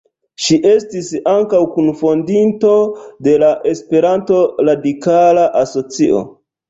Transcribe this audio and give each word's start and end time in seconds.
Ŝi 0.43 0.55
estis 0.69 1.09
ankaŭ 1.33 1.59
kunfondinto 1.75 2.73
de 3.27 3.35
la 3.45 3.51
Esperanto 3.73 4.41
Radikala 4.71 5.45
Asocio. 5.63 6.25